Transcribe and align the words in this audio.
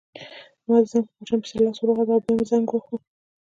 ما 0.67 0.75
د 0.81 0.85
زنګ 0.91 1.05
په 1.07 1.13
بټن 1.19 1.39
پسې 1.41 1.55
لاس 1.65 1.77
وروغځاوه 1.79 2.15
او 2.17 2.23
بیا 2.23 2.33
مې 2.37 2.45
زنګ 2.51 2.65
وواهه. 2.69 2.95